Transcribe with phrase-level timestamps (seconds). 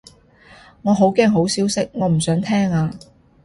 [0.81, 2.91] 我好驚好消息，我唔想聽啊